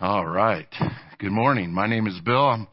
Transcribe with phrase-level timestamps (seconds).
[0.00, 0.72] All right.
[1.18, 1.72] Good morning.
[1.72, 2.46] My name is Bill.
[2.46, 2.68] I'm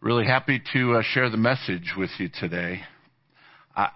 [0.00, 2.80] really happy to uh, share the message with you today.
[3.74, 3.88] I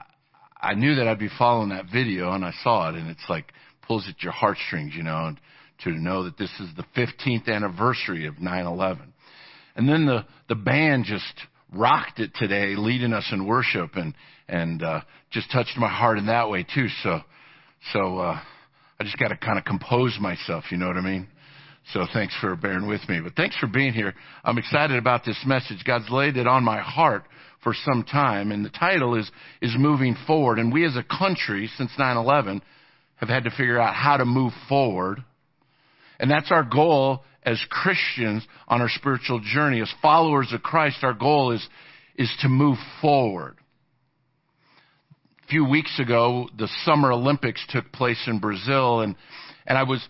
[0.61, 3.53] I knew that I'd be following that video and I saw it and it's like
[3.83, 5.37] pulls at your heartstrings, you know,
[5.85, 9.13] to know that this is the 15th anniversary of 9/11.
[9.77, 11.35] And then the the band just
[11.73, 14.15] rocked it today, leading us in worship and
[14.49, 16.89] and uh, just touched my heart in that way too.
[17.05, 17.21] So
[17.93, 18.41] so uh,
[18.99, 21.29] I just got to kind of compose myself, you know what I mean?
[21.93, 23.21] So thanks for bearing with me.
[23.23, 24.15] But thanks for being here.
[24.45, 25.85] I'm excited about this message.
[25.87, 27.25] God's laid it on my heart
[27.63, 29.31] for some time, and the title is,
[29.63, 30.59] is Moving Forward.
[30.59, 32.61] And we as a country, since 9-11,
[33.17, 35.25] have had to figure out how to move forward.
[36.21, 39.81] And that's our goal as Christians on our spiritual journey.
[39.81, 41.67] As followers of Christ, our goal is,
[42.17, 43.57] is to move forward.
[45.45, 49.17] A few weeks ago, the Summer Olympics took place in Brazil, and,
[49.67, 50.07] and I was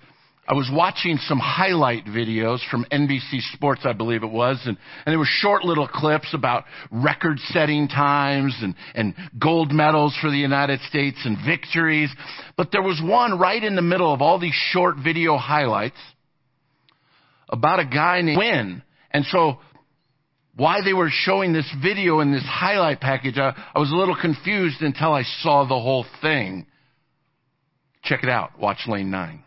[0.49, 5.13] I was watching some highlight videos from NBC Sports, I believe it was, and, and
[5.13, 10.39] there were short little clips about record setting times and, and gold medals for the
[10.39, 12.11] United States and victories.
[12.57, 15.99] But there was one right in the middle of all these short video highlights
[17.51, 18.83] about a guy named Win.
[19.11, 19.59] And so
[20.57, 24.17] why they were showing this video in this highlight package, I, I was a little
[24.19, 26.67] confused until I saw the whole thing.
[28.03, 28.59] Check it out.
[28.59, 29.45] Watch lane nine.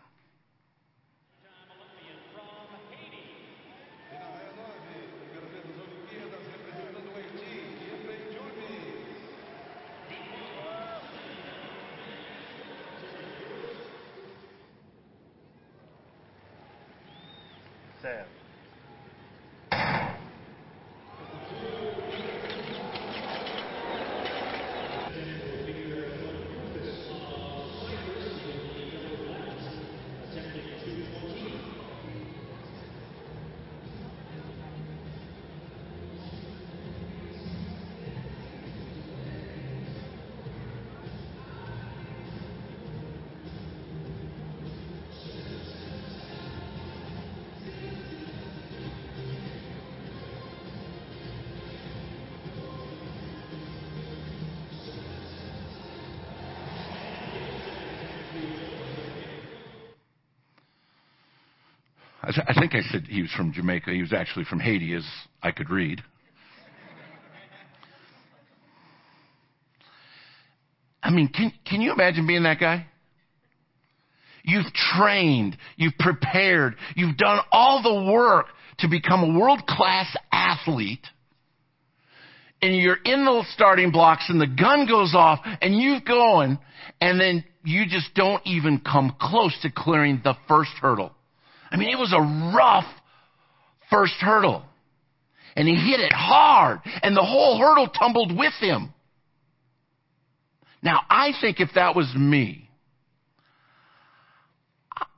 [62.22, 63.90] I, th- I think I said he was from Jamaica.
[63.90, 65.04] He was actually from Haiti, as
[65.42, 66.02] I could read.
[71.02, 72.86] I mean, can, can you imagine being that guy?
[74.44, 78.46] You've trained, you've prepared, you've done all the work
[78.78, 81.04] to become a world class athlete.
[82.60, 86.58] And you're in the starting blocks and the gun goes off and you're going
[87.00, 91.12] and then you just don't even come close to clearing the first hurdle.
[91.72, 92.20] I mean, it was a
[92.54, 92.84] rough
[93.90, 94.62] first hurdle.
[95.56, 98.92] And he hit it hard, and the whole hurdle tumbled with him.
[100.82, 102.70] Now, I think if that was me,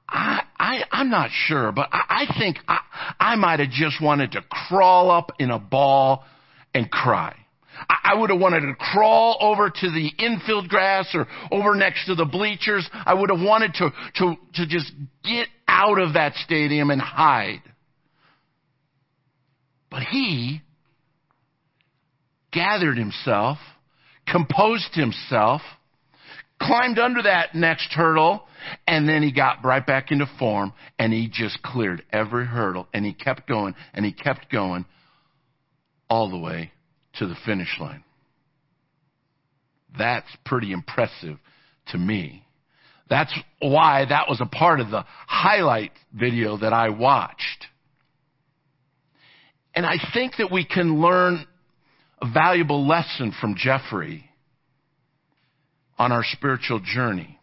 [0.09, 2.81] I, I, I'm not sure, but I, I think I,
[3.19, 6.25] I might have just wanted to crawl up in a ball
[6.75, 7.37] and cry.
[7.89, 12.15] I would have wanted to crawl over to the infield grass or over next to
[12.15, 12.89] the bleachers.
[12.93, 14.93] I would have wanted to, to, to just
[15.25, 17.63] get out of that stadium and hide.
[19.91, 20.61] But he
[22.53, 23.59] gathered himself,
[24.27, 25.63] composed himself,
[26.61, 28.47] climbed under that next hurdle,
[28.87, 33.05] and then he got right back into form and he just cleared every hurdle and
[33.05, 34.85] he kept going and he kept going
[36.09, 36.71] all the way
[37.19, 38.05] to the finish line.
[39.97, 41.39] That's pretty impressive
[41.89, 42.45] to me.
[43.09, 47.67] That's why that was a part of the highlight video that I watched.
[49.75, 51.47] And I think that we can learn
[52.23, 54.29] a valuable lesson from Jeffrey
[55.99, 57.39] on our spiritual journey.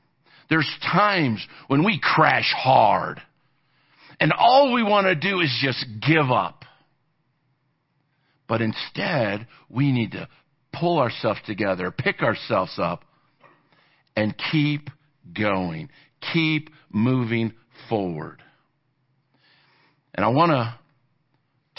[0.50, 3.22] There's times when we crash hard
[4.20, 6.61] and all we want to do is just give up.
[8.52, 10.28] But instead, we need to
[10.78, 13.06] pull ourselves together, pick ourselves up,
[14.14, 14.90] and keep
[15.34, 15.88] going.
[16.34, 17.54] Keep moving
[17.88, 18.44] forward.
[20.14, 20.78] And I want to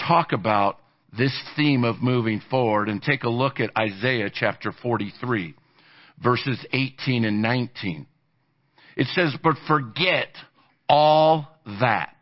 [0.08, 0.78] talk about
[1.14, 5.54] this theme of moving forward and take a look at Isaiah chapter 43,
[6.24, 8.06] verses 18 and 19.
[8.96, 10.28] It says, But forget
[10.88, 11.48] all
[11.82, 12.16] that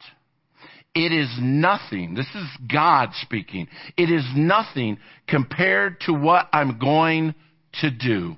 [0.94, 2.14] it is nothing.
[2.14, 3.68] This is God speaking.
[3.96, 4.98] It is nothing
[5.28, 7.34] compared to what I'm going
[7.80, 8.36] to do.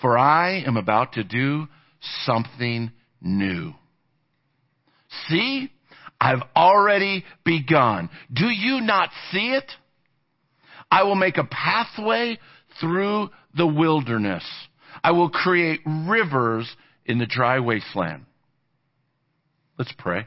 [0.00, 1.68] For I am about to do
[2.24, 2.90] something
[3.20, 3.72] new.
[5.28, 5.70] See,
[6.20, 8.10] I've already begun.
[8.32, 9.70] Do you not see it?
[10.90, 12.38] I will make a pathway
[12.80, 14.44] through the wilderness.
[15.04, 16.68] I will create rivers
[17.04, 18.26] in the dry wasteland.
[19.78, 20.26] Let's pray.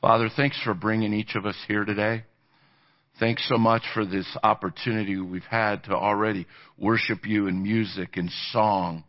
[0.00, 2.22] Father, thanks for bringing each of us here today.
[3.18, 6.46] Thanks so much for this opportunity we've had to already
[6.78, 9.02] worship you in music and song.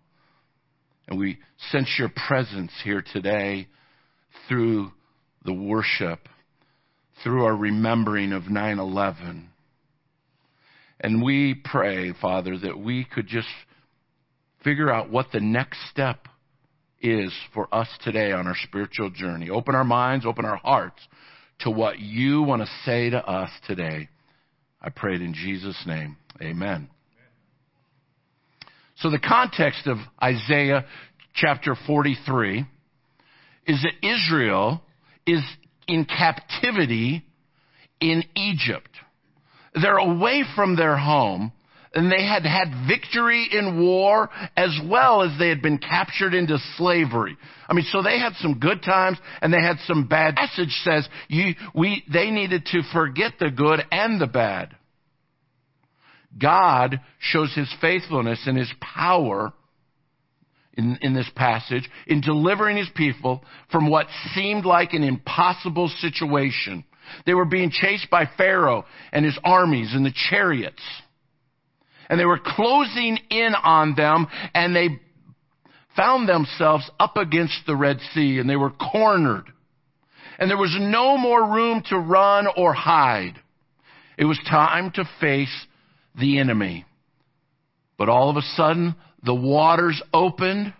[1.07, 1.37] And we
[1.71, 3.67] sense your presence here today
[4.47, 4.91] through
[5.45, 6.27] the worship,
[7.23, 9.47] through our remembering of 9 11.
[11.01, 13.47] And we pray, Father, that we could just
[14.63, 16.28] figure out what the next step
[17.01, 19.49] is for us today on our spiritual journey.
[19.49, 20.99] Open our minds, open our hearts
[21.59, 24.09] to what you want to say to us today.
[24.81, 26.17] I pray it in Jesus' name.
[26.41, 26.89] Amen.
[28.97, 30.85] So the context of Isaiah
[31.33, 32.65] chapter 43
[33.65, 34.81] is that Israel
[35.25, 35.41] is
[35.87, 37.25] in captivity
[37.99, 38.89] in Egypt.
[39.73, 41.51] They're away from their home
[41.93, 46.57] and they had had victory in war as well as they had been captured into
[46.77, 47.35] slavery.
[47.67, 50.35] I mean, so they had some good times and they had some bad.
[50.35, 54.75] The message says you, we, they needed to forget the good and the bad.
[56.37, 59.51] God shows his faithfulness and his power
[60.73, 66.85] in, in this passage in delivering his people from what seemed like an impossible situation.
[67.25, 70.81] They were being chased by Pharaoh and his armies and the chariots
[72.09, 74.99] and they were closing in on them and they
[75.95, 79.45] found themselves up against the Red Sea and they were cornered.
[80.39, 83.35] And there was no more room to run or hide.
[84.17, 85.65] It was time to face
[86.17, 86.85] the enemy.
[87.97, 90.73] But all of a sudden, the waters opened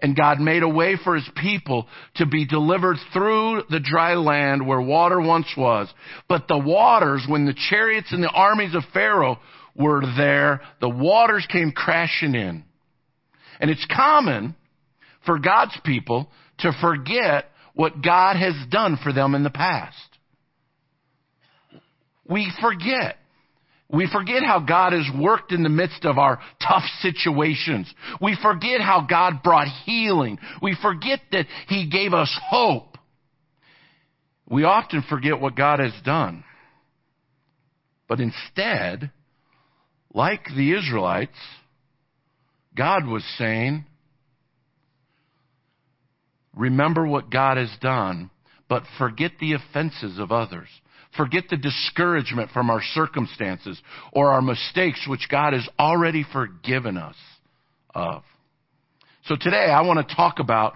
[0.00, 1.86] and God made a way for his people
[2.16, 5.92] to be delivered through the dry land where water once was.
[6.28, 9.38] But the waters, when the chariots and the armies of Pharaoh
[9.78, 12.64] were there, the waters came crashing in.
[13.60, 14.54] And it's common
[15.24, 19.96] for God's people to forget what God has done for them in the past.
[22.28, 23.16] We forget.
[23.88, 27.92] We forget how God has worked in the midst of our tough situations.
[28.20, 30.38] We forget how God brought healing.
[30.60, 32.96] We forget that He gave us hope.
[34.48, 36.44] We often forget what God has done.
[38.08, 39.10] But instead,
[40.16, 41.36] like the Israelites,
[42.74, 43.84] God was saying,
[46.56, 48.30] remember what God has done,
[48.66, 50.68] but forget the offenses of others.
[51.18, 53.80] Forget the discouragement from our circumstances
[54.10, 57.16] or our mistakes, which God has already forgiven us
[57.94, 58.22] of.
[59.26, 60.74] So today I want to talk about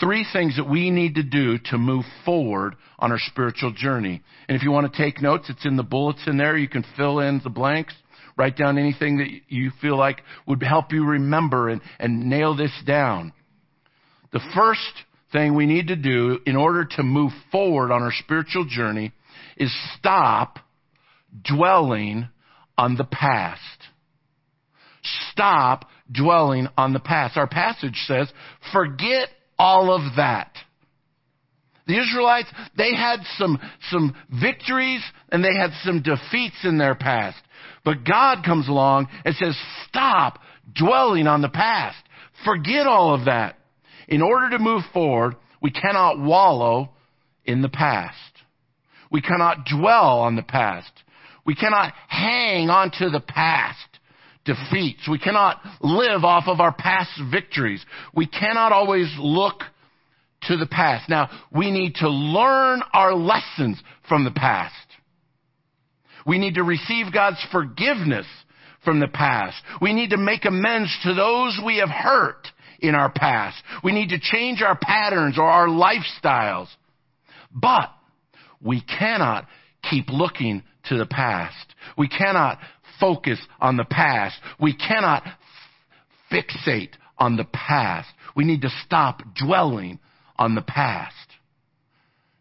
[0.00, 4.22] three things that we need to do to move forward on our spiritual journey.
[4.48, 6.56] And if you want to take notes, it's in the bullets in there.
[6.56, 7.94] You can fill in the blanks.
[8.36, 12.72] Write down anything that you feel like would help you remember and, and nail this
[12.86, 13.32] down.
[14.32, 14.80] The first
[15.32, 19.12] thing we need to do in order to move forward on our spiritual journey
[19.56, 20.58] is stop
[21.44, 22.28] dwelling
[22.76, 23.60] on the past.
[25.30, 27.36] Stop dwelling on the past.
[27.36, 28.30] Our passage says,
[28.72, 30.52] forget all of that.
[31.86, 33.58] The Israelites, they had some,
[33.90, 37.38] some victories and they had some defeats in their past.
[37.84, 39.56] But God comes along and says,
[39.88, 40.38] stop
[40.74, 41.98] dwelling on the past.
[42.44, 43.56] Forget all of that.
[44.08, 46.90] In order to move forward, we cannot wallow
[47.44, 48.16] in the past.
[49.10, 50.92] We cannot dwell on the past.
[51.44, 53.78] We cannot hang on to the past
[54.44, 55.08] defeats.
[55.08, 57.84] We cannot live off of our past victories.
[58.14, 59.62] We cannot always look
[60.42, 61.08] to the past.
[61.08, 64.74] Now, we need to learn our lessons from the past.
[66.30, 68.26] We need to receive God's forgiveness
[68.84, 69.56] from the past.
[69.82, 72.46] We need to make amends to those we have hurt
[72.78, 73.60] in our past.
[73.82, 76.68] We need to change our patterns or our lifestyles.
[77.52, 77.90] But
[78.62, 79.48] we cannot
[79.90, 81.74] keep looking to the past.
[81.98, 82.60] We cannot
[83.00, 84.36] focus on the past.
[84.60, 85.24] We cannot
[86.30, 88.08] fixate on the past.
[88.36, 89.98] We need to stop dwelling
[90.38, 91.16] on the past.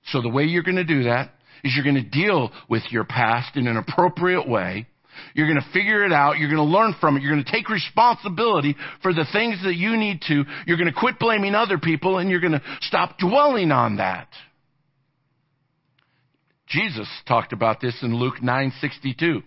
[0.09, 1.31] So the way you're going to do that
[1.63, 4.87] is you're going to deal with your past in an appropriate way.
[5.33, 6.37] You're going to figure it out.
[6.37, 7.23] You're going to learn from it.
[7.23, 10.43] You're going to take responsibility for the things that you need to.
[10.65, 14.29] You're going to quit blaming other people and you're going to stop dwelling on that.
[16.67, 19.43] Jesus talked about this in Luke 9:62.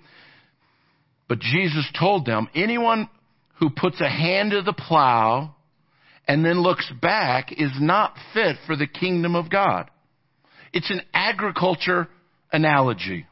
[1.29, 3.09] But Jesus told them, anyone
[3.59, 5.55] who puts a hand to the plow
[6.27, 9.89] and then looks back is not fit for the kingdom of God.
[10.73, 12.09] It's an agriculture
[12.53, 13.27] analogy.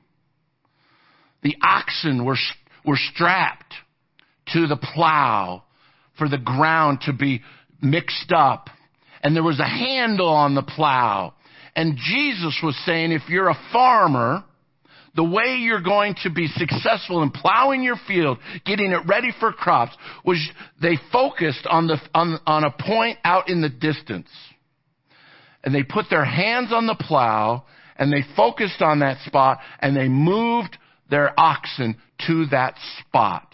[1.43, 2.37] The oxen were,
[2.85, 3.75] were strapped
[4.53, 5.65] to the plow
[6.19, 7.41] for the ground to be
[7.81, 8.69] mixed up.
[9.23, 11.35] And there was a handle on the plow.
[11.75, 14.45] And Jesus was saying, if you're a farmer,
[15.15, 19.53] the way you're going to be successful in plowing your field, getting it ready for
[19.53, 20.39] crops, was
[20.81, 24.29] they focused on the, on, on a point out in the distance.
[25.63, 27.65] And they put their hands on the plow
[27.97, 30.77] and they focused on that spot and they moved
[31.11, 33.47] their oxen to that spot.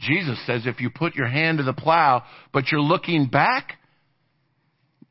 [0.00, 3.74] Jesus says if you put your hand to the plow, but you're looking back,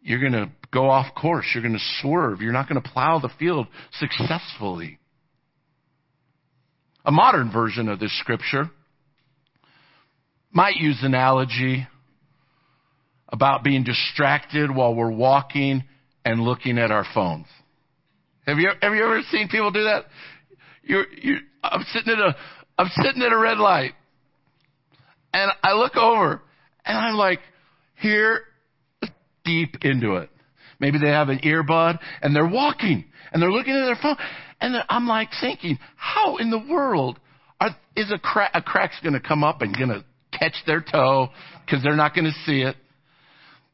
[0.02, 1.46] you're going to go off course.
[1.54, 2.42] You're going to swerve.
[2.42, 4.98] You're not going to plow the field successfully.
[7.06, 8.70] A modern version of this scripture
[10.52, 11.88] might use analogy
[13.28, 15.84] about being distracted while we're walking
[16.30, 17.48] and looking at our phones.
[18.46, 20.06] Have you, have you ever seen people do that?
[20.84, 22.36] You're, you're, I'm sitting at a,
[22.78, 23.94] I'm sitting at a red light
[25.34, 26.42] and I look over
[26.86, 27.40] and I'm like,
[27.96, 28.44] here,
[29.44, 30.30] deep into it.
[30.80, 34.16] Maybe they have an earbud and they're walking and they're looking at their phone.
[34.62, 37.20] And I'm like thinking, how in the world
[37.60, 40.06] are, is a, crack, a crack's going to come up and going to
[40.38, 41.30] catch their toe
[41.66, 42.76] because they're not going to see it?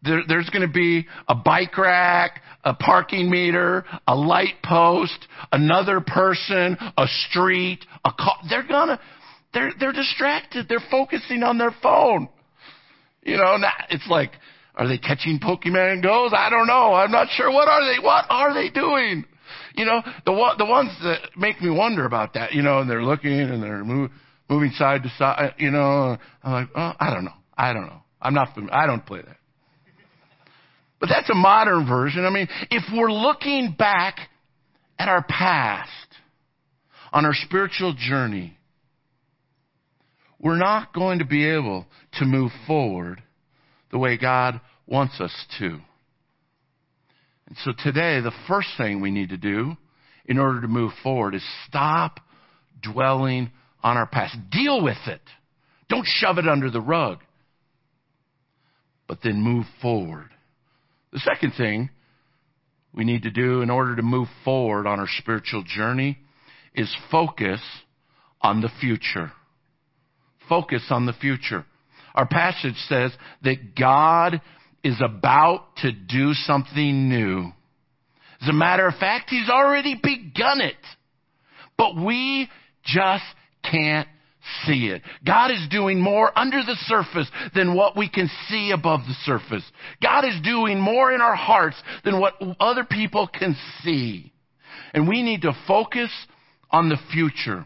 [0.03, 5.99] There, there's going to be a bike rack, a parking meter, a light post, another
[5.99, 8.37] person, a street, a car.
[8.49, 8.99] They're gonna,
[9.53, 10.67] they're, they're distracted.
[10.69, 12.29] They're focusing on their phone.
[13.23, 13.57] You know,
[13.89, 14.31] it's like,
[14.75, 16.31] are they catching Pokemon Goes?
[16.35, 16.93] I don't know.
[16.93, 17.51] I'm not sure.
[17.51, 19.25] What are they, what are they doing?
[19.75, 23.03] You know, the the ones that make me wonder about that, you know, and they're
[23.03, 24.11] looking and they're move,
[24.49, 27.33] moving side to side, you know, I'm like, oh, I don't know.
[27.57, 28.01] I don't know.
[28.21, 29.37] I'm not, I don't play that.
[31.05, 32.25] But that's a modern version.
[32.25, 34.17] I mean, if we're looking back
[34.97, 35.91] at our past,
[37.13, 38.57] on our spiritual journey,
[40.39, 43.21] we're not going to be able to move forward
[43.91, 45.77] the way God wants us to.
[47.45, 49.77] And so today, the first thing we need to do
[50.25, 52.19] in order to move forward is stop
[52.81, 53.51] dwelling
[53.83, 54.35] on our past.
[54.49, 55.21] Deal with it.
[55.87, 57.19] Don't shove it under the rug.
[59.07, 60.31] But then move forward.
[61.15, 61.89] The second thing
[62.93, 66.17] we need to do in order to move forward on our spiritual journey
[66.73, 67.61] is focus
[68.41, 69.31] on the future.
[70.49, 71.65] Focus on the future.
[72.15, 74.41] Our passage says that God
[74.83, 77.49] is about to do something new.
[78.41, 80.75] As a matter of fact, He's already begun it.
[81.77, 82.49] But we
[82.83, 83.23] just
[83.63, 84.09] can't
[84.65, 85.01] see it.
[85.25, 89.63] God is doing more under the surface than what we can see above the surface.
[90.01, 94.31] God is doing more in our hearts than what other people can see.
[94.93, 96.11] And we need to focus
[96.69, 97.65] on the future.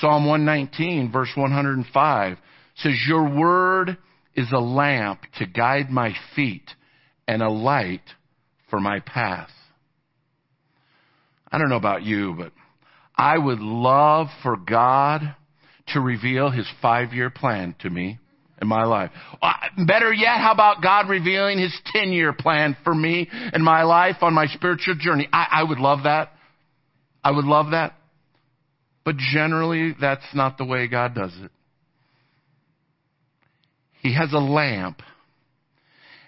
[0.00, 2.38] Psalm 119 verse 105
[2.76, 3.96] says, Your word
[4.34, 6.68] is a lamp to guide my feet
[7.28, 8.02] and a light
[8.70, 9.50] for my path.
[11.50, 12.52] I don't know about you, but
[13.16, 15.36] I would love for God
[15.88, 18.18] to reveal his five year plan to me
[18.60, 19.10] in my life.
[19.42, 19.52] Uh,
[19.86, 24.16] better yet, how about God revealing his 10 year plan for me in my life
[24.22, 25.28] on my spiritual journey?
[25.32, 26.30] I, I would love that.
[27.22, 27.94] I would love that.
[29.04, 31.50] But generally, that's not the way God does it.
[34.02, 35.00] He has a lamp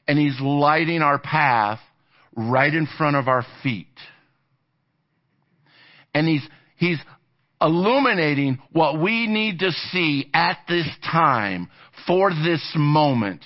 [0.09, 1.81] and he's lighting our path
[2.35, 3.87] right in front of our feet.
[6.15, 6.47] And he's,
[6.77, 6.99] he's
[7.61, 11.69] illuminating what we need to see at this time
[12.07, 13.45] for this moment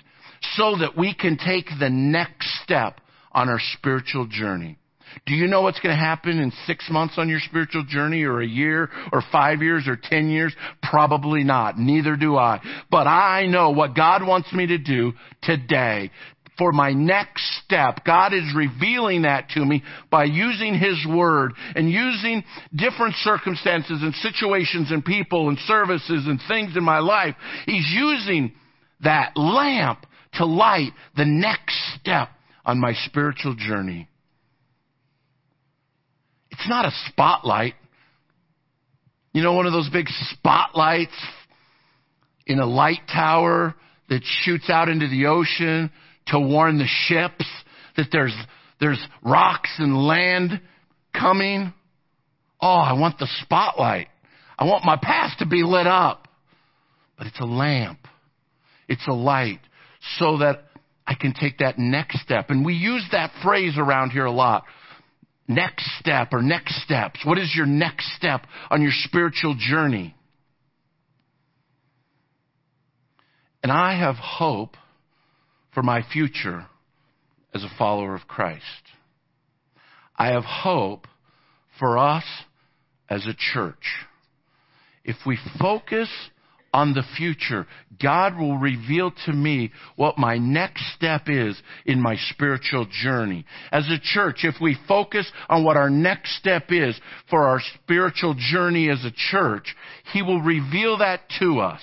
[0.56, 3.00] so that we can take the next step
[3.32, 4.76] on our spiritual journey.
[5.26, 8.40] Do you know what's going to happen in six months on your spiritual journey or
[8.40, 10.54] a year or five years or ten years?
[10.82, 11.78] Probably not.
[11.78, 12.60] Neither do I.
[12.90, 15.12] But I know what God wants me to do
[15.42, 16.10] today
[16.60, 18.04] for my next step.
[18.04, 24.14] God is revealing that to me by using His Word and using different circumstances and
[24.16, 27.34] situations and people and services and things in my life.
[27.64, 28.52] He's using
[29.00, 32.28] that lamp to light the next step
[32.66, 34.06] on my spiritual journey.
[36.50, 37.72] It's not a spotlight.
[39.32, 41.16] You know, one of those big spotlights
[42.46, 43.74] in a light tower
[44.10, 45.90] that shoots out into the ocean
[46.30, 47.44] to warn the ships
[47.96, 48.34] that there's,
[48.80, 50.60] there's rocks and land
[51.14, 51.72] coming.
[52.60, 54.08] Oh, I want the spotlight.
[54.58, 56.28] I want my path to be lit up.
[57.16, 57.98] But it's a lamp.
[58.88, 59.60] It's a light
[60.18, 60.64] so that
[61.06, 62.50] I can take that next step.
[62.50, 64.64] And we use that phrase around here a lot
[65.50, 67.20] next step or next steps?
[67.24, 70.14] What is your next step on your spiritual journey?
[73.62, 74.76] And I have hope
[75.74, 76.66] for my future
[77.54, 78.64] as a follower of Christ.
[80.16, 81.06] I have hope
[81.78, 82.24] for us
[83.08, 84.06] as a church.
[85.04, 86.08] If we focus
[86.72, 87.66] on the future,
[88.00, 93.44] God will reveal to me what my next step is in my spiritual journey.
[93.72, 96.98] As a church, if we focus on what our next step is
[97.28, 99.74] for our spiritual journey as a church,
[100.12, 101.82] He will reveal that to us.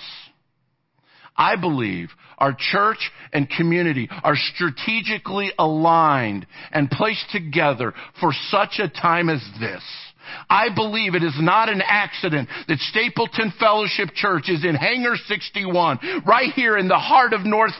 [1.36, 8.88] I believe our church and community are strategically aligned and placed together for such a
[8.88, 9.82] time as this.
[10.48, 16.22] I believe it is not an accident that Stapleton Fellowship Church is in Hangar 61,
[16.26, 17.72] right here in the heart of North,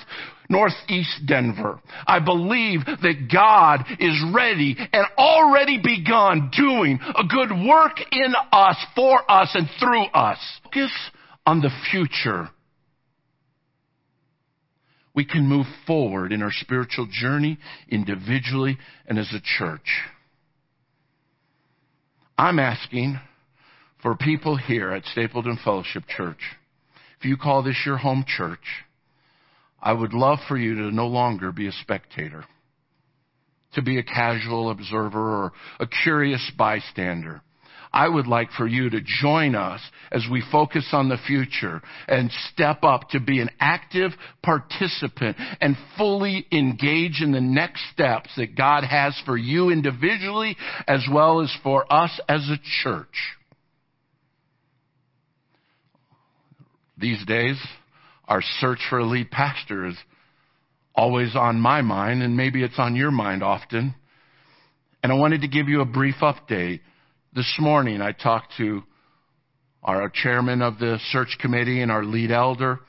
[0.48, 1.80] Northeast Denver.
[2.06, 8.76] I believe that God is ready and already begun doing a good work in us,
[8.94, 10.38] for us, and through us.
[10.64, 10.92] Focus
[11.46, 12.48] on the future.
[15.18, 17.58] We can move forward in our spiritual journey
[17.88, 20.04] individually and as a church.
[22.38, 23.18] I'm asking
[24.00, 26.38] for people here at Stapleton Fellowship Church.
[27.18, 28.84] If you call this your home church,
[29.82, 32.44] I would love for you to no longer be a spectator,
[33.72, 37.42] to be a casual observer or a curious bystander.
[37.92, 39.80] I would like for you to join us
[40.12, 45.76] as we focus on the future and step up to be an active participant and
[45.97, 51.54] fully engage in the next steps that God has for you individually as well as
[51.62, 53.07] for us as a church.
[56.99, 57.57] These days,
[58.26, 59.97] our search for a lead pastor is
[60.95, 63.95] always on my mind and maybe it's on your mind often.
[65.02, 66.80] And I wanted to give you a brief update
[67.34, 68.82] this morning, I talked to
[69.82, 72.80] our chairman of the search committee and our lead elder.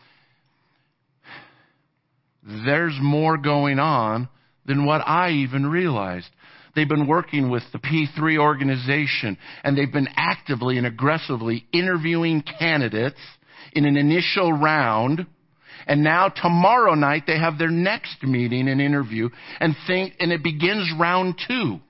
[2.44, 4.30] There's more going on
[4.66, 6.30] than what I even realized.
[6.76, 13.20] They've been working with the P3 organization and they've been actively and aggressively interviewing candidates
[13.74, 15.26] in an initial round.
[15.86, 20.44] And now tomorrow night they have their next meeting and interview and think, and it
[20.44, 21.82] begins round two.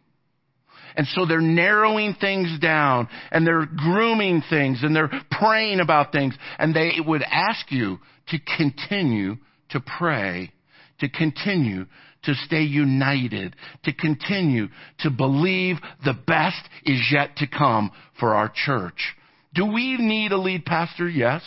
[1.00, 6.36] And so they're narrowing things down and they're grooming things and they're praying about things.
[6.58, 9.38] And they would ask you to continue
[9.70, 10.52] to pray,
[11.00, 11.86] to continue
[12.24, 14.68] to stay united, to continue
[15.00, 19.16] to believe the best is yet to come for our church.
[19.54, 21.08] Do we need a lead pastor?
[21.08, 21.44] Yes.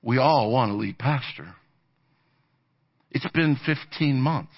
[0.00, 1.54] We all want a lead pastor.
[3.10, 4.54] It's been 15 months.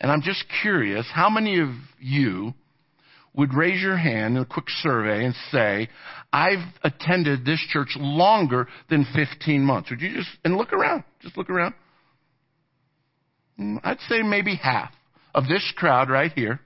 [0.00, 2.54] And I'm just curious, how many of you
[3.34, 5.88] would raise your hand in a quick survey and say,
[6.32, 9.90] I've attended this church longer than 15 months?
[9.90, 11.74] Would you just, and look around, just look around.
[13.56, 14.92] Hmm, I'd say maybe half
[15.34, 16.60] of this crowd right here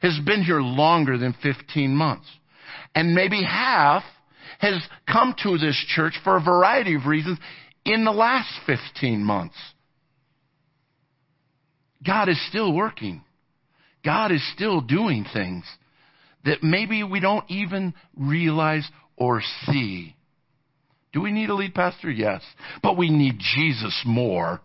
[0.00, 2.26] has been here longer than 15 months.
[2.94, 4.02] And maybe half
[4.58, 7.38] has come to this church for a variety of reasons
[7.84, 9.56] in the last 15 months.
[12.04, 13.22] God is still working.
[14.04, 15.64] God is still doing things
[16.44, 20.16] that maybe we don't even realize or see.
[21.12, 22.10] Do we need a lead pastor?
[22.10, 22.42] Yes.
[22.82, 24.60] But we need Jesus more.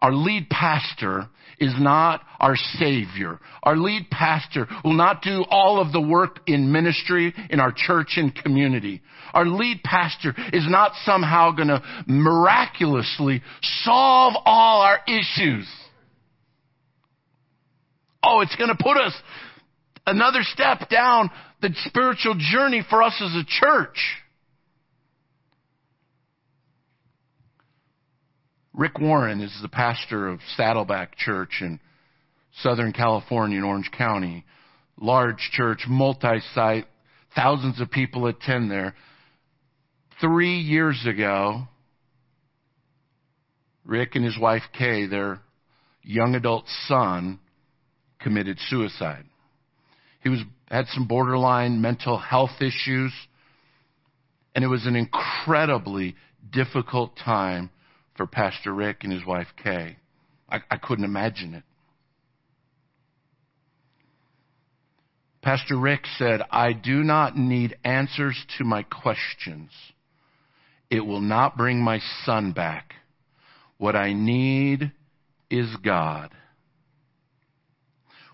[0.00, 3.40] Our lead pastor is not our savior.
[3.64, 8.12] Our lead pastor will not do all of the work in ministry in our church
[8.16, 9.02] and community.
[9.34, 13.42] Our lead pastor is not somehow going to miraculously
[13.82, 15.66] solve all our issues.
[18.22, 19.14] Oh, it's going to put us
[20.06, 23.98] another step down the spiritual journey for us as a church.
[28.72, 31.80] Rick Warren is the pastor of Saddleback Church in
[32.60, 34.44] Southern California in Orange County.
[35.00, 36.86] Large church, multi-site,
[37.34, 38.94] thousands of people attend there.
[40.20, 41.64] Three years ago,
[43.84, 45.40] Rick and his wife Kay, their
[46.02, 47.40] young adult son,
[48.18, 49.24] committed suicide.
[50.22, 53.12] He was, had some borderline mental health issues,
[54.54, 56.16] and it was an incredibly
[56.50, 57.70] difficult time
[58.16, 59.96] for Pastor Rick and his wife Kay.
[60.50, 61.62] I, I couldn't imagine it.
[65.40, 69.70] Pastor Rick said, I do not need answers to my questions.
[70.90, 72.94] It will not bring my son back.
[73.78, 74.92] What I need
[75.48, 76.30] is God.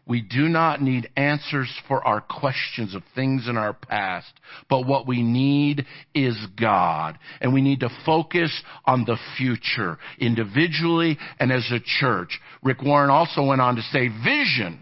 [0.07, 4.33] We do not need answers for our questions of things in our past,
[4.69, 7.19] but what we need is God.
[7.41, 8.53] And we need to focus
[8.85, 12.39] on the future, individually and as a church.
[12.63, 14.81] Rick Warren also went on to say, vision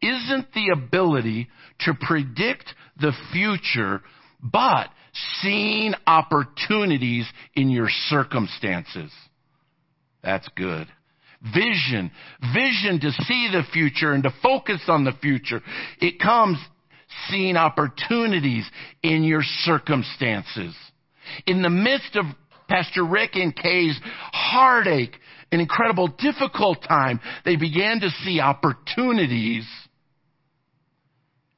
[0.00, 1.48] isn't the ability
[1.80, 4.02] to predict the future,
[4.40, 4.90] but
[5.40, 9.10] seeing opportunities in your circumstances.
[10.22, 10.86] That's good.
[11.42, 12.10] Vision.
[12.54, 15.60] Vision to see the future and to focus on the future.
[16.00, 16.58] It comes
[17.28, 18.68] seeing opportunities
[19.02, 20.74] in your circumstances.
[21.46, 22.24] In the midst of
[22.68, 23.98] Pastor Rick and Kay's
[24.32, 25.16] heartache,
[25.52, 29.66] an incredible difficult time, they began to see opportunities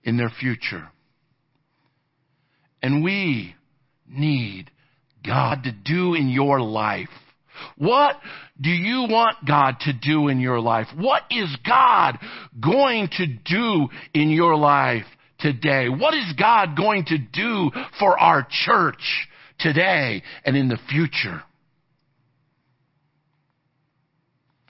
[0.02, 0.88] in their future.
[2.82, 3.54] And we
[4.08, 4.70] need
[5.24, 7.08] God to do in your life.
[7.76, 8.16] What
[8.60, 10.88] do you want God to do in your life?
[10.96, 12.18] What is God
[12.60, 15.06] going to do in your life
[15.38, 15.88] today?
[15.88, 21.42] What is God going to do for our church today and in the future?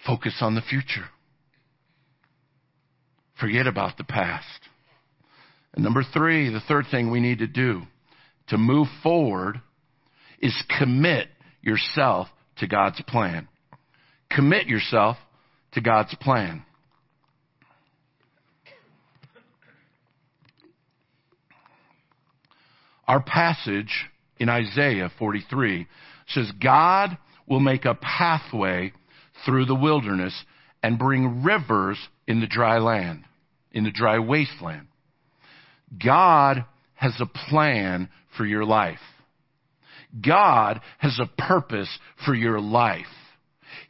[0.06, 1.06] Focus on the future.
[3.40, 4.46] Forget about the past.
[5.74, 7.82] And number three, the third thing we need to do
[8.48, 9.60] to move forward
[10.40, 11.28] is commit
[11.60, 12.28] yourself
[12.60, 13.48] to God's plan.
[14.30, 15.16] Commit yourself
[15.72, 16.64] to God's plan.
[23.06, 24.06] Our passage
[24.38, 25.86] in Isaiah 43
[26.28, 27.16] says, God
[27.46, 28.92] will make a pathway
[29.46, 30.34] through the wilderness
[30.82, 33.24] and bring rivers in the dry land,
[33.72, 34.88] in the dry wasteland.
[36.04, 38.98] God has a plan for your life.
[40.20, 41.88] God has a purpose
[42.24, 43.06] for your life.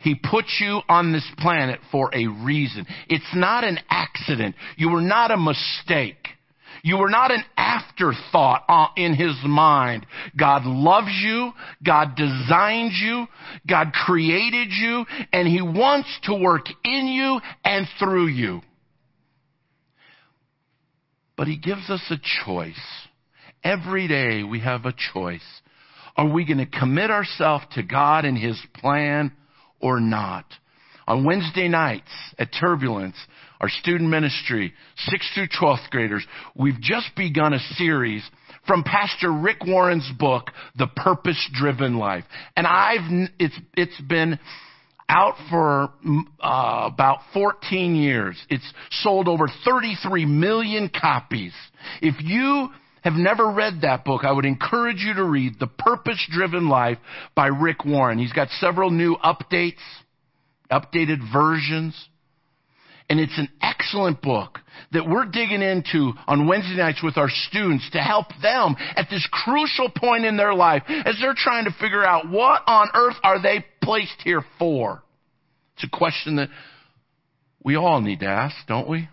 [0.00, 2.86] He put you on this planet for a reason.
[3.08, 4.54] It's not an accident.
[4.76, 6.28] You were not a mistake.
[6.82, 10.06] You were not an afterthought uh, in His mind.
[10.38, 11.52] God loves you.
[11.84, 13.26] God designed you.
[13.68, 15.04] God created you.
[15.32, 18.60] And He wants to work in you and through you.
[21.36, 22.74] But He gives us a choice.
[23.64, 25.42] Every day we have a choice.
[26.18, 29.30] Are we going to commit ourselves to God and His plan
[29.80, 30.44] or not?
[31.06, 33.16] On Wednesday nights at Turbulence,
[33.60, 34.74] our student ministry,
[35.08, 36.26] 6th through 12th graders,
[36.56, 38.28] we've just begun a series
[38.66, 42.24] from Pastor Rick Warren's book, The Purpose Driven Life.
[42.56, 44.40] And I've, it's, it's been
[45.08, 45.90] out for
[46.42, 48.36] uh, about 14 years.
[48.50, 51.54] It's sold over 33 million copies.
[52.02, 52.70] If you
[53.08, 56.98] have never read that book, I would encourage you to read The Purpose Driven Life
[57.34, 58.18] by Rick Warren.
[58.18, 59.80] He's got several new updates,
[60.70, 62.08] updated versions.
[63.10, 64.58] And it's an excellent book
[64.92, 69.26] that we're digging into on Wednesday nights with our students to help them at this
[69.32, 73.40] crucial point in their life as they're trying to figure out what on earth are
[73.40, 75.02] they placed here for.
[75.76, 76.50] It's a question that
[77.64, 79.08] we all need to ask, don't we?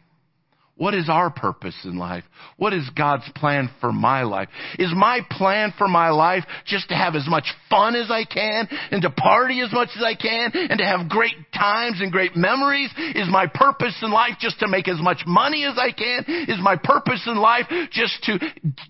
[0.77, 2.25] What is our purpose in life?
[2.57, 4.49] What is God's plan for my life?
[4.77, 8.67] Is my plan for my life just to have as much fun as I can
[8.91, 12.35] and to party as much as I can and to have great times and great
[12.35, 12.89] memories?
[13.15, 16.25] Is my purpose in life just to make as much money as I can?
[16.49, 18.39] Is my purpose in life just to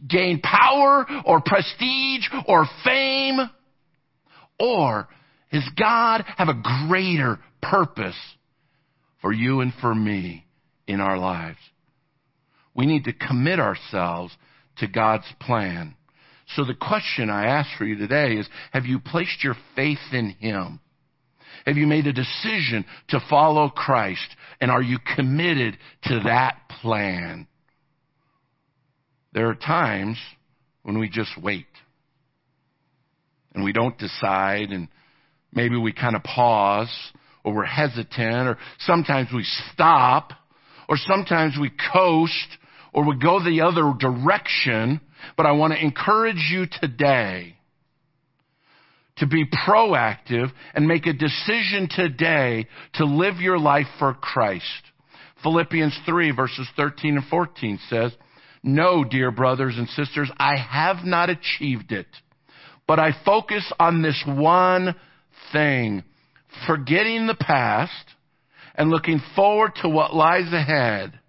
[0.10, 3.38] gain power or prestige or fame?
[4.60, 5.08] Or
[5.52, 8.18] does God have a greater purpose
[9.22, 10.48] for you and for me
[10.88, 11.60] in our lives?
[12.76, 14.36] We need to commit ourselves
[14.78, 15.96] to God's plan.
[16.56, 20.32] So the question I ask for you today is, have you placed your faith in
[20.32, 20.80] Him?
[21.66, 24.28] Have you made a decision to follow Christ?
[24.62, 27.48] And are you committed to that plan?
[29.34, 30.18] There are times
[30.84, 31.66] when we just wait
[33.54, 34.88] and we don't decide and
[35.52, 36.94] maybe we kind of pause
[37.44, 40.32] or we're hesitant or sometimes we stop
[40.88, 42.58] or sometimes we coast
[42.96, 45.02] or would go the other direction,
[45.36, 47.58] but I want to encourage you today
[49.18, 54.64] to be proactive and make a decision today to live your life for Christ.
[55.44, 58.14] Philippians 3 verses 13 and 14 says,
[58.64, 62.08] No, dear brothers and sisters, I have not achieved it,
[62.88, 64.96] but I focus on this one
[65.52, 66.02] thing,
[66.66, 67.92] forgetting the past
[68.74, 71.20] and looking forward to what lies ahead.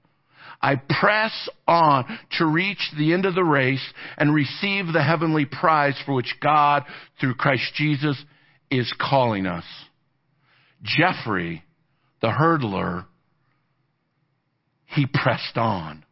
[0.66, 3.87] I press on to reach the end of the race
[4.18, 6.83] and receive the heavenly prize for which God,
[7.20, 8.20] through Christ Jesus,
[8.68, 9.62] is calling us.
[10.83, 11.62] Jeffrey,
[12.20, 13.05] the hurdler,
[14.87, 16.05] he pressed on.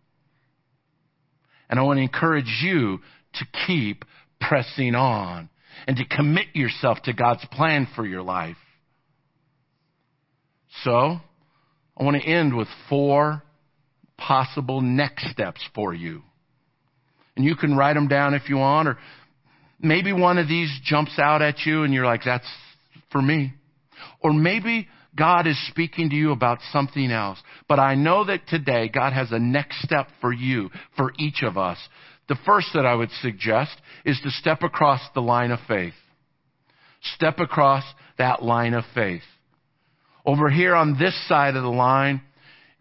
[1.68, 3.00] And I want to encourage you
[3.34, 4.04] to keep
[4.40, 5.50] pressing on
[5.88, 8.56] and to commit yourself to God's plan for your life.
[10.84, 11.18] So,
[11.96, 13.42] I want to end with four
[14.16, 16.22] possible next steps for you.
[17.36, 18.98] And you can write them down if you want, or
[19.80, 22.48] maybe one of these jumps out at you and you're like, that's
[23.10, 23.52] for me.
[24.20, 27.38] Or maybe God is speaking to you about something else.
[27.68, 31.56] But I know that today God has a next step for you, for each of
[31.56, 31.78] us.
[32.28, 35.94] The first that I would suggest is to step across the line of faith.
[37.14, 37.84] Step across
[38.18, 39.22] that line of faith.
[40.24, 42.22] Over here on this side of the line,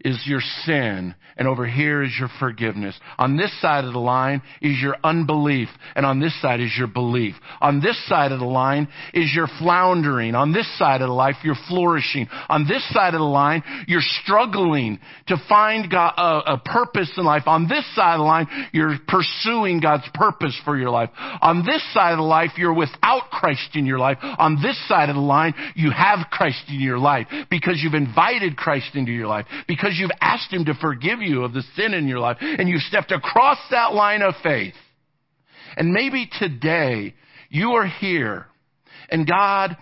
[0.04, 2.94] is your sin, and over here is your forgiveness.
[3.18, 6.86] On this side of the line is your unbelief, and on this side is your
[6.86, 7.34] belief.
[7.62, 10.34] On this side of the line is your floundering.
[10.34, 12.28] On this side of the life, you're flourishing.
[12.50, 17.44] On this side of the line, you're struggling to find God, a, purpose in life.
[17.46, 21.10] On this side of the line, you're pursuing God's purpose for your life.
[21.40, 24.18] On this side of the life, you're without Christ in your life.
[24.22, 28.56] On this side of the line, you have Christ in your life because you've invited
[28.56, 29.46] Christ into your life.
[29.66, 32.68] Because because you've asked Him to forgive you of the sin in your life and
[32.68, 34.74] you've stepped across that line of faith.
[35.76, 37.14] And maybe today
[37.48, 38.46] you are here
[39.08, 39.76] and God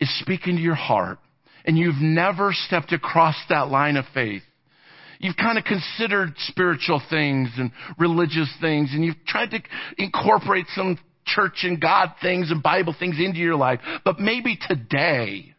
[0.00, 1.18] is speaking to your heart
[1.64, 4.42] and you've never stepped across that line of faith.
[5.20, 9.60] You've kind of considered spiritual things and religious things and you've tried to
[9.98, 13.80] incorporate some church and God things and Bible things into your life.
[14.04, 15.54] But maybe today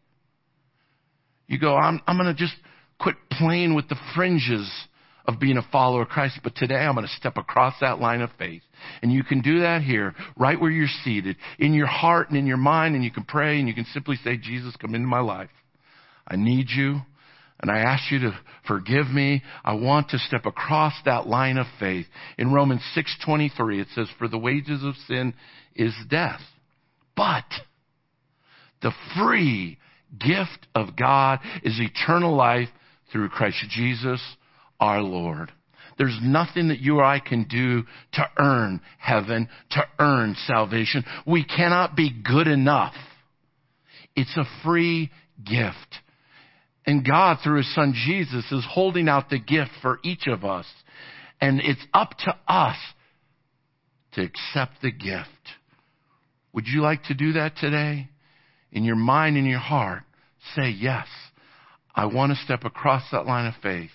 [1.48, 2.56] you go, I'm, I'm going to just
[3.00, 4.70] quit playing with the fringes
[5.26, 6.40] of being a follower of Christ.
[6.44, 8.64] But today I'm going to step across that line of faith.
[9.02, 12.48] And you can do that here, right where you're seated, in your heart and in
[12.48, 15.20] your mind, and you can pray and you can simply say, Jesus, come into my
[15.20, 15.50] life.
[16.28, 17.02] I need you.
[17.62, 19.44] And I ask you to forgive me.
[19.66, 22.06] I want to step across that line of faith.
[22.38, 25.34] In Romans 6:23 it says for the wages of sin
[25.76, 26.42] is death.
[27.18, 27.44] But
[28.82, 29.78] the free
[30.18, 32.70] gift of God is eternal life
[33.12, 34.22] through Christ Jesus
[34.80, 35.52] our Lord.
[35.98, 41.04] There's nothing that you or I can do to earn heaven, to earn salvation.
[41.28, 42.94] We cannot be good enough.
[44.16, 45.12] It's a free
[45.44, 45.96] gift.
[46.86, 50.66] And God, through His Son Jesus, is holding out the gift for each of us.
[51.42, 52.78] And it's up to us
[54.14, 55.28] to accept the gift.
[56.54, 58.10] Would you like to do that today?
[58.72, 60.04] In your mind and your heart,
[60.56, 61.08] say yes.
[61.96, 63.90] I want to step across that line of faith.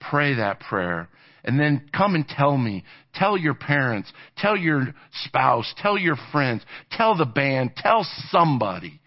[0.00, 1.08] Pray that prayer.
[1.44, 2.84] And then come and tell me.
[3.14, 4.12] Tell your parents.
[4.36, 5.72] Tell your spouse.
[5.78, 6.62] Tell your friends.
[6.90, 7.72] Tell the band.
[7.76, 9.00] Tell somebody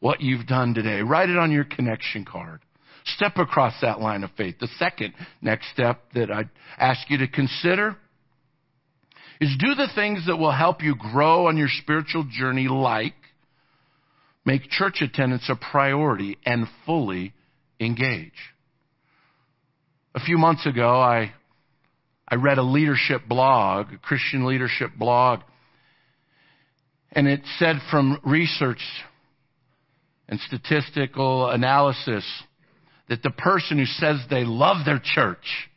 [0.00, 1.02] what you've done today.
[1.02, 2.60] Write it on your connection card.
[3.04, 4.56] Step across that line of faith.
[4.58, 7.96] The second next step that I'd ask you to consider
[9.40, 13.14] is do the things that will help you grow on your spiritual journey like
[14.44, 17.32] make church attendance a priority and fully
[17.80, 18.32] engage.
[20.14, 21.32] A few months ago, I,
[22.28, 25.40] I read a leadership blog, a Christian leadership blog,
[27.12, 28.82] and it said from research
[30.28, 32.24] and statistical analysis
[33.08, 35.68] that the person who says they love their church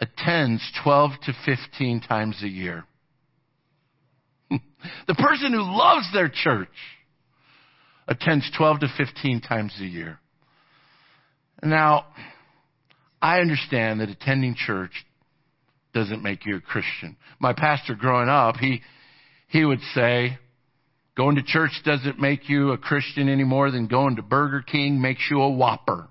[0.00, 2.84] attends 12 to 15 times a year.
[4.50, 6.68] the person who loves their church
[8.08, 10.18] attends 12 to 15 times a year.
[11.62, 12.06] Now,
[13.20, 14.92] I understand that attending church
[15.92, 17.16] doesn't make you a Christian.
[17.38, 18.80] My pastor growing up, he,
[19.48, 20.38] he would say,
[21.16, 25.00] going to church doesn't make you a Christian any more than going to Burger King
[25.00, 26.08] makes you a Whopper.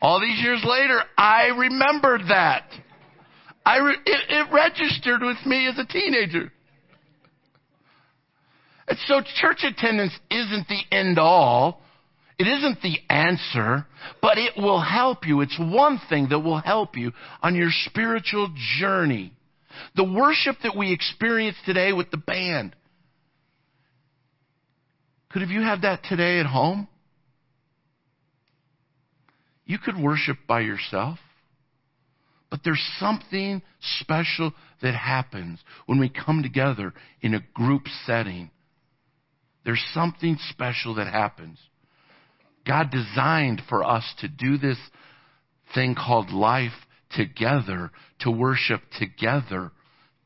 [0.00, 2.70] All these years later, I remembered that.
[3.64, 6.52] I re- it, it registered with me as a teenager.
[8.96, 11.82] And so church attendance isn't the end all.
[12.38, 13.84] It isn't the answer,
[14.22, 15.42] but it will help you.
[15.42, 19.34] It's one thing that will help you on your spiritual journey.
[19.96, 22.74] The worship that we experience today with the band.
[25.30, 26.88] Could have you had that today at home?
[29.66, 31.18] You could worship by yourself.
[32.48, 33.60] But there's something
[34.00, 38.50] special that happens when we come together in a group setting.
[39.66, 41.58] There's something special that happens.
[42.64, 44.78] God designed for us to do this
[45.74, 49.72] thing called life together, to worship together,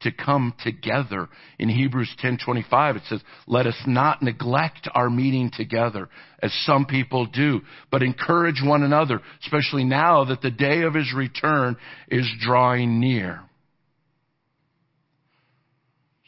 [0.01, 1.27] to come together.
[1.59, 6.11] In Hebrews 10:25 it says, "Let us not neglect our meeting together
[6.43, 11.15] as some people do, but encourage one another, especially now that the day of his
[11.15, 13.41] return is drawing near."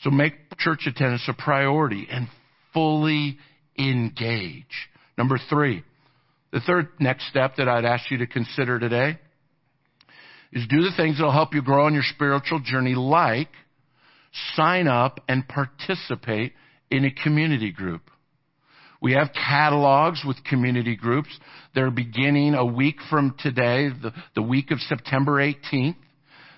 [0.00, 2.28] So make church attendance a priority and
[2.72, 3.38] fully
[3.78, 4.88] engage.
[5.16, 5.82] Number 3.
[6.52, 9.18] The third next step that I'd ask you to consider today
[10.52, 13.48] is do the things that will help you grow on your spiritual journey, like
[14.54, 16.52] sign up and participate
[16.90, 18.02] in a community group.
[19.00, 21.36] We have catalogs with community groups.
[21.74, 25.96] They're beginning a week from today, the, the week of September 18th.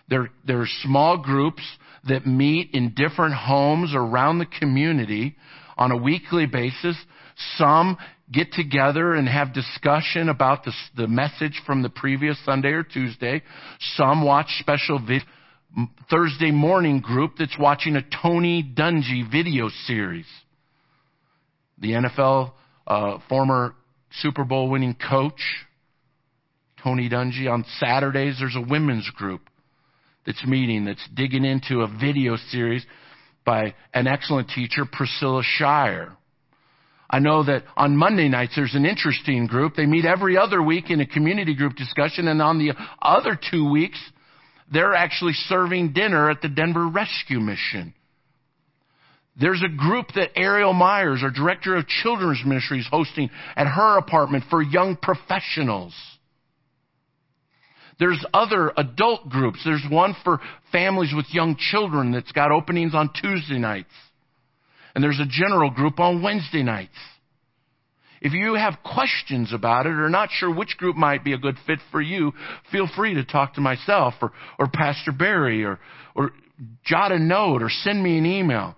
[0.09, 1.63] They're, they're small groups
[2.07, 5.37] that meet in different homes around the community
[5.77, 6.97] on a weekly basis.
[7.57, 7.97] Some
[8.33, 13.43] get together and have discussion about the, the message from the previous Sunday or Tuesday.
[13.97, 15.25] Some watch special vi-
[16.11, 20.27] Thursday morning group that's watching a Tony Dungy video series.
[21.79, 22.53] The NFL
[22.87, 23.75] uh, former
[24.21, 25.41] Super Bowl winning coach,
[26.83, 27.51] Tony Dungy.
[27.51, 29.41] On Saturdays, there's a women's group
[30.25, 32.87] that's meeting, that's digging into a video series
[33.45, 36.17] by an excellent teacher, Priscilla Shirer.
[37.09, 39.75] I know that on Monday nights there's an interesting group.
[39.77, 43.71] They meet every other week in a community group discussion, and on the other two
[43.71, 43.99] weeks,
[44.73, 47.95] they're actually serving dinner at the Denver Rescue Mission.
[49.39, 53.99] There's a group that Ariel Myers, our director of children's ministry, is hosting at her
[53.99, 55.95] apartment for young professionals.
[57.99, 59.61] There's other adult groups.
[59.65, 60.41] There's one for
[60.73, 63.93] families with young children that's got openings on Tuesday nights.
[64.95, 66.97] And there's a general group on Wednesday nights.
[68.21, 71.57] If you have questions about it or not sure which group might be a good
[71.67, 72.33] fit for you,
[72.73, 75.79] feel free to talk to myself or, or Pastor Barry or,
[76.15, 76.31] or
[76.85, 78.77] jot a note or send me an email.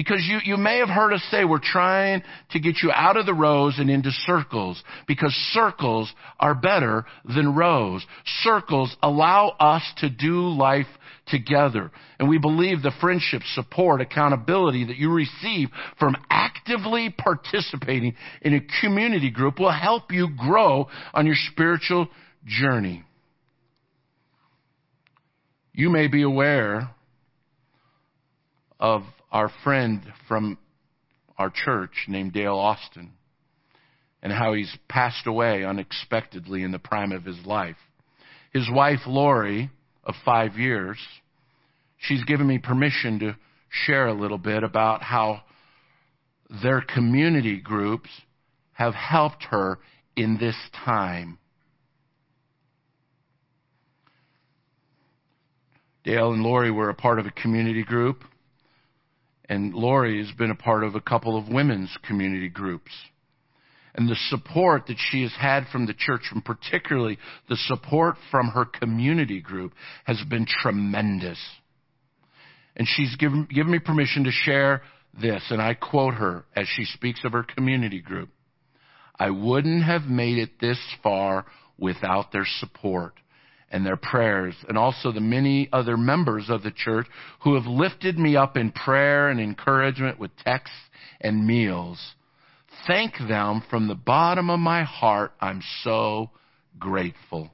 [0.00, 3.26] Because you, you may have heard us say we're trying to get you out of
[3.26, 8.02] the rows and into circles because circles are better than rows.
[8.42, 10.86] Circles allow us to do life
[11.26, 11.90] together.
[12.18, 18.80] And we believe the friendship, support, accountability that you receive from actively participating in a
[18.80, 22.08] community group will help you grow on your spiritual
[22.46, 23.04] journey.
[25.74, 26.88] You may be aware
[28.80, 30.58] of our friend from
[31.38, 33.12] our church named Dale Austin
[34.22, 37.76] and how he's passed away unexpectedly in the prime of his life.
[38.52, 39.70] His wife, Lori,
[40.04, 40.98] of five years,
[41.98, 43.36] she's given me permission to
[43.70, 45.42] share a little bit about how
[46.62, 48.10] their community groups
[48.72, 49.78] have helped her
[50.16, 51.38] in this time.
[56.02, 58.24] Dale and Lori were a part of a community group
[59.50, 62.92] and Lori has been a part of a couple of women's community groups.
[63.96, 68.46] And the support that she has had from the church, and particularly the support from
[68.50, 69.72] her community group,
[70.04, 71.38] has been tremendous.
[72.76, 74.82] And she's given, given me permission to share
[75.20, 78.28] this, and I quote her as she speaks of her community group.
[79.18, 81.44] I wouldn't have made it this far
[81.76, 83.14] without their support
[83.70, 87.06] and their prayers, and also the many other members of the church
[87.44, 90.76] who have lifted me up in prayer and encouragement with texts
[91.20, 92.14] and meals.
[92.86, 95.32] Thank them from the bottom of my heart.
[95.40, 96.30] I'm so
[96.78, 97.50] grateful.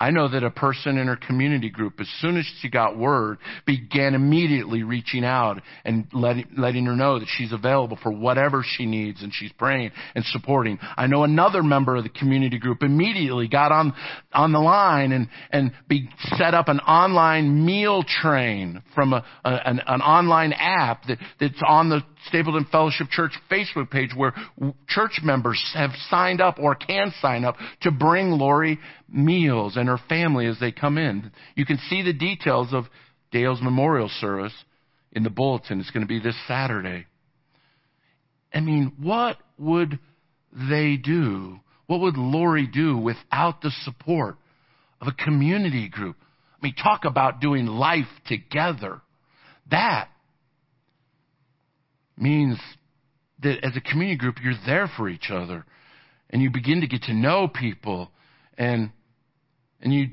[0.00, 3.36] I know that a person in her community group, as soon as she got word,
[3.66, 8.86] began immediately reaching out and letting, letting her know that she's available for whatever she
[8.86, 10.78] needs and she's praying and supporting.
[10.96, 13.92] I know another member of the community group immediately got on,
[14.32, 16.08] on the line and, and be,
[16.38, 21.60] set up an online meal train from a, a an, an online app that, that's
[21.66, 24.34] on the Stapleton Fellowship Church Facebook page where
[24.88, 28.78] church members have signed up or can sign up to bring Lori
[29.12, 31.30] meals and her family as they come in.
[31.54, 32.84] You can see the details of
[33.30, 34.54] Dale's memorial service
[35.12, 35.80] in the bulletin.
[35.80, 37.06] It's going to be this Saturday.
[38.52, 39.98] I mean, what would
[40.52, 41.60] they do?
[41.86, 44.36] What would Lori do without the support
[45.00, 46.16] of a community group?
[46.60, 49.00] I mean, talk about doing life together.
[49.70, 50.08] That
[52.16, 52.58] means
[53.42, 55.64] that as a community group, you're there for each other
[56.28, 58.10] and you begin to get to know people
[58.58, 58.90] and,
[59.82, 60.08] and you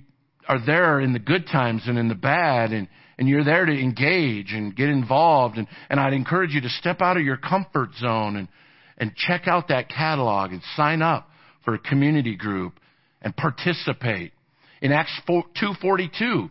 [0.48, 2.88] are there in the good times and in the bad and,
[3.18, 5.58] and you're there to engage and get involved.
[5.58, 8.48] And, and I'd encourage you to step out of your comfort zone and,
[8.98, 11.30] and check out that catalog and sign up
[11.66, 12.80] for a community group
[13.22, 14.32] and participate.
[14.82, 16.50] In Acts 2.42,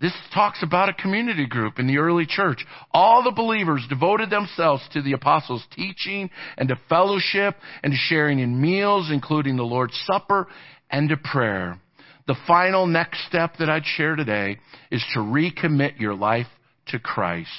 [0.00, 2.64] This talks about a community group in the early church.
[2.92, 8.38] All the believers devoted themselves to the apostles' teaching and to fellowship and to sharing
[8.40, 10.48] in meals, including the Lord's Supper
[10.90, 11.78] and to prayer.
[12.30, 14.58] The final next step that I'd share today
[14.92, 16.46] is to recommit your life
[16.86, 17.50] to Christ.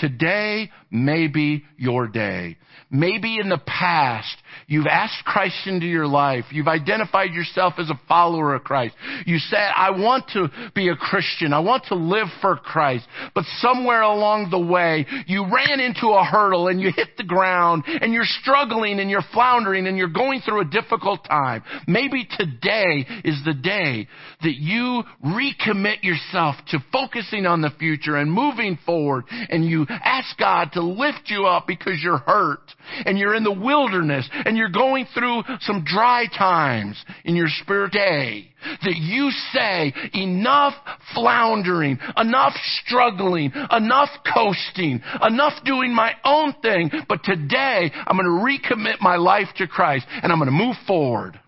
[0.00, 2.56] Today may be your day.
[2.90, 4.34] Maybe in the past,
[4.66, 6.46] you've asked Christ into your life.
[6.50, 8.94] You've identified yourself as a follower of Christ.
[9.26, 11.52] You said, I want to be a Christian.
[11.52, 13.06] I want to live for Christ.
[13.34, 17.84] But somewhere along the way, you ran into a hurdle and you hit the ground
[17.86, 21.62] and you're struggling and you're floundering and you're going through a difficult time.
[21.86, 24.08] Maybe today is the day
[24.42, 30.36] that you recommit yourself to focusing on the future and moving forward and you ask
[30.38, 32.72] God to lift you up because you're hurt
[33.04, 37.92] and you're in the wilderness and you're going through some dry times in your spirit
[37.92, 38.48] day,
[38.82, 40.74] that you say, enough
[41.14, 48.74] floundering, enough struggling, enough coasting, enough doing my own thing, but today I'm going to
[48.74, 51.38] recommit my life to Christ and I'm going to move forward.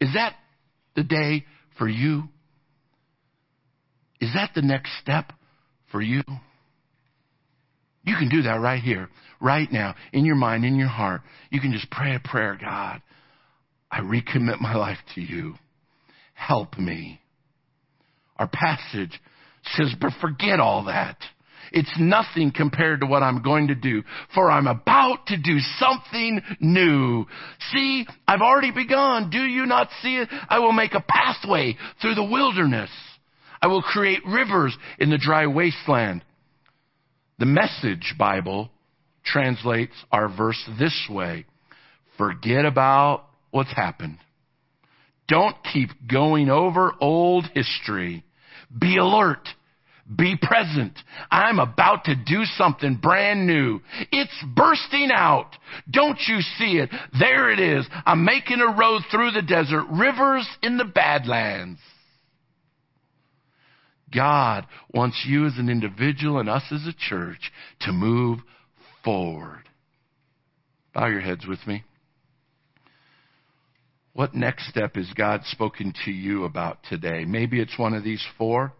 [0.00, 0.34] Is that
[0.94, 1.44] the day
[1.76, 2.24] for you?
[4.20, 5.32] Is that the next step
[5.90, 6.22] for you?
[8.08, 11.20] You can do that right here, right now, in your mind, in your heart.
[11.50, 13.02] You can just pray a prayer, God,
[13.90, 15.54] I recommit my life to you.
[16.32, 17.20] Help me.
[18.36, 19.20] Our passage
[19.72, 21.18] says, but forget all that.
[21.70, 24.02] It's nothing compared to what I'm going to do,
[24.34, 27.26] for I'm about to do something new.
[27.72, 29.28] See, I've already begun.
[29.28, 30.30] Do you not see it?
[30.48, 32.90] I will make a pathway through the wilderness.
[33.60, 36.24] I will create rivers in the dry wasteland.
[37.38, 38.68] The Message Bible
[39.24, 41.46] translates our verse this way.
[42.16, 44.18] Forget about what's happened.
[45.28, 48.24] Don't keep going over old history.
[48.76, 49.46] Be alert.
[50.16, 50.98] Be present.
[51.30, 53.82] I'm about to do something brand new.
[54.10, 55.50] It's bursting out.
[55.88, 56.90] Don't you see it?
[57.20, 57.86] There it is.
[58.04, 61.78] I'm making a road through the desert, rivers in the Badlands.
[64.14, 68.38] God wants you as an individual and us as a church to move
[69.04, 69.64] forward.
[70.94, 71.84] Bow your heads with me.
[74.12, 77.24] What next step has God spoken to you about today?
[77.24, 78.72] Maybe it's one of these four.